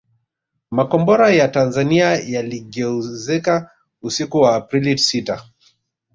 Makombora 0.71 1.29
ya 1.31 1.47
Tanzania 1.47 2.19
yaliongezeka 2.25 3.69
usiku 4.01 4.37
wa 4.37 4.55
Aprili 4.55 4.97
sita 4.97 5.43